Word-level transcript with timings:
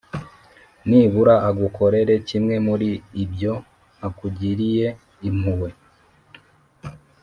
nibura 0.87 1.35
agukorere 1.49 2.13
kimwe 2.27 2.55
muri 2.67 2.89
ibyo 3.23 3.53
akugiriye 4.07 4.87
impuhwe 5.29 5.69